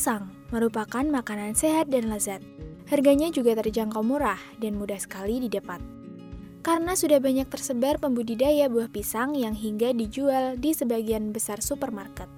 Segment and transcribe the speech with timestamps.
[0.00, 2.40] Pisang merupakan makanan sehat dan lezat.
[2.88, 5.76] Harganya juga terjangkau murah dan mudah sekali didapat.
[6.64, 12.32] Karena sudah banyak tersebar pembudidaya buah pisang yang hingga dijual di sebagian besar supermarket.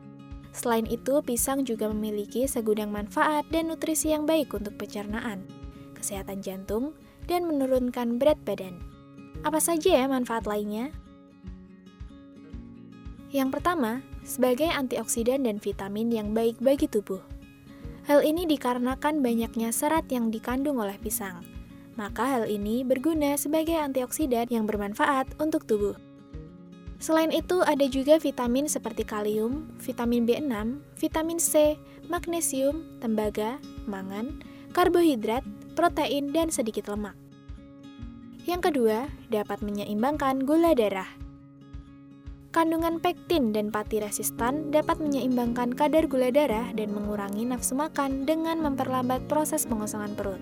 [0.51, 5.47] Selain itu, pisang juga memiliki segudang manfaat dan nutrisi yang baik untuk pencernaan,
[5.95, 6.99] kesehatan jantung,
[7.31, 8.75] dan menurunkan berat badan.
[9.47, 10.91] Apa saja ya manfaat lainnya?
[13.31, 17.23] Yang pertama, sebagai antioksidan dan vitamin yang baik bagi tubuh.
[18.03, 21.47] Hal ini dikarenakan banyaknya serat yang dikandung oleh pisang.
[21.95, 25.95] Maka hal ini berguna sebagai antioksidan yang bermanfaat untuk tubuh.
[27.03, 31.75] Selain itu, ada juga vitamin seperti kalium, vitamin B6, vitamin C,
[32.07, 33.59] magnesium, tembaga,
[33.91, 34.39] mangan,
[34.71, 35.43] karbohidrat,
[35.75, 37.19] protein, dan sedikit lemak.
[38.47, 41.11] Yang kedua, dapat menyeimbangkan gula darah.
[42.53, 48.61] Kandungan pektin dan pati resistan dapat menyeimbangkan kadar gula darah dan mengurangi nafsu makan dengan
[48.61, 50.37] memperlambat proses pengosongan perut.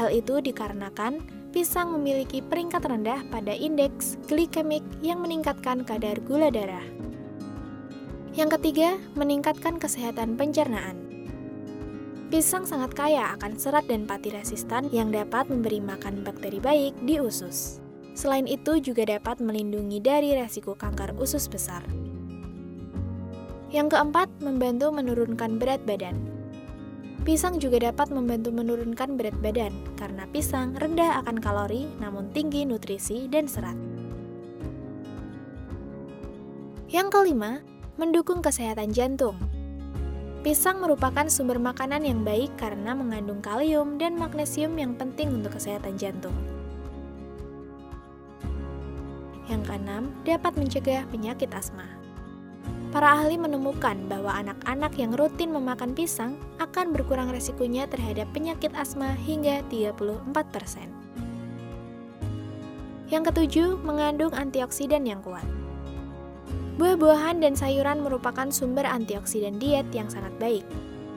[0.00, 1.20] Hal itu dikarenakan
[1.52, 6.88] pisang memiliki peringkat rendah pada indeks glikemik yang meningkatkan kadar gula darah.
[8.32, 10.96] Yang ketiga, meningkatkan kesehatan pencernaan.
[12.32, 17.20] Pisang sangat kaya akan serat dan pati resistan yang dapat memberi makan bakteri baik di
[17.20, 17.84] usus.
[18.16, 21.84] Selain itu juga dapat melindungi dari resiko kanker usus besar.
[23.68, 26.16] Yang keempat, membantu menurunkan berat badan.
[27.28, 33.28] Pisang juga dapat membantu menurunkan berat badan karena pisang rendah akan kalori namun tinggi nutrisi
[33.28, 33.76] dan serat.
[36.88, 37.60] Yang kelima,
[38.00, 39.36] mendukung kesehatan jantung.
[40.46, 45.98] Pisang merupakan sumber makanan yang baik karena mengandung kalium dan magnesium yang penting untuk kesehatan
[45.98, 46.55] jantung.
[49.46, 51.86] Yang keenam, dapat mencegah penyakit asma.
[52.90, 59.12] Para ahli menemukan bahwa anak-anak yang rutin memakan pisang akan berkurang resikonya terhadap penyakit asma
[59.26, 60.88] hingga 34%.
[63.06, 65.44] Yang ketujuh, mengandung antioksidan yang kuat.
[66.76, 70.66] Buah-buahan dan sayuran merupakan sumber antioksidan diet yang sangat baik.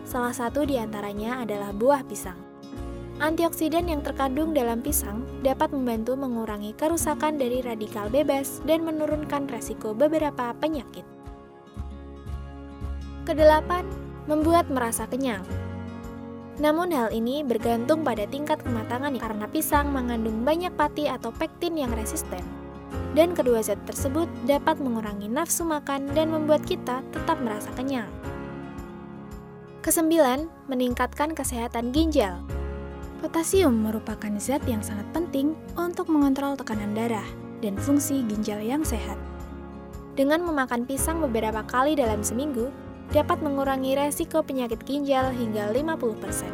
[0.03, 2.48] Salah satu di antaranya adalah buah pisang.
[3.19, 9.91] Antioksidan yang terkandung dalam pisang dapat membantu mengurangi kerusakan dari radikal bebas dan menurunkan resiko
[9.91, 11.03] beberapa penyakit.
[13.27, 13.83] Kedelapan,
[14.23, 15.43] membuat merasa kenyang.
[16.63, 21.91] Namun hal ini bergantung pada tingkat kematangan karena pisang mengandung banyak pati atau pektin yang
[21.91, 22.43] resisten.
[23.19, 28.07] Dan kedua zat tersebut dapat mengurangi nafsu makan dan membuat kita tetap merasa kenyang.
[29.83, 32.39] Kesembilan, meningkatkan kesehatan ginjal.
[33.19, 37.27] Potasium merupakan zat yang sangat penting untuk mengontrol tekanan darah
[37.59, 39.19] dan fungsi ginjal yang sehat.
[40.15, 42.71] Dengan memakan pisang beberapa kali dalam seminggu,
[43.11, 46.47] dapat mengurangi resiko penyakit ginjal hingga 50%.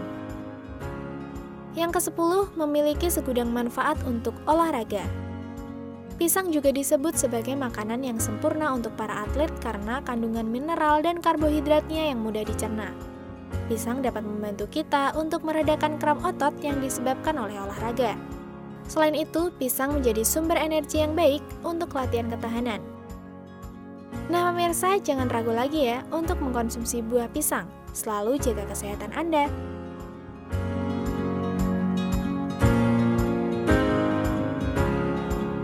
[1.77, 5.05] Yang ke-10 memiliki segudang manfaat untuk olahraga.
[6.17, 12.09] Pisang juga disebut sebagai makanan yang sempurna untuk para atlet karena kandungan mineral dan karbohidratnya
[12.09, 12.89] yang mudah dicerna.
[13.65, 18.13] Pisang dapat membantu kita untuk meredakan kram otot yang disebabkan oleh olahraga.
[18.85, 22.77] Selain itu, pisang menjadi sumber energi yang baik untuk latihan ketahanan.
[24.29, 27.65] Nah, pemirsa, jangan ragu lagi ya untuk mengkonsumsi buah pisang.
[27.97, 29.49] Selalu jaga kesehatan Anda.